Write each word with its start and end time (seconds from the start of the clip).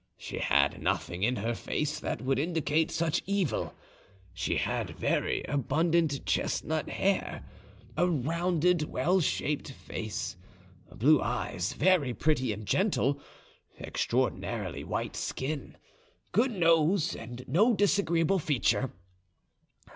She 0.17 0.39
had 0.39 0.81
nothing 0.81 1.21
in 1.21 1.35
her 1.35 1.53
face 1.53 1.99
that 1.99 2.23
would 2.23 2.39
indicate 2.39 2.89
such 2.89 3.21
evil. 3.27 3.75
She 4.33 4.55
had 4.57 4.97
very 4.97 5.43
abundant 5.43 6.25
chestnut 6.25 6.89
hair, 6.89 7.43
a 7.95 8.07
rounded, 8.09 8.89
well 8.89 9.19
shaped 9.19 9.71
face, 9.71 10.37
blue 10.91 11.21
eyes 11.21 11.73
very 11.73 12.15
pretty 12.15 12.51
and 12.51 12.65
gentle, 12.65 13.21
extraordinarily 13.79 14.83
white 14.83 15.15
skin, 15.15 15.77
good 16.31 16.51
nose, 16.51 17.15
and 17.15 17.47
no 17.47 17.75
disagreeable 17.75 18.39
feature. 18.39 18.89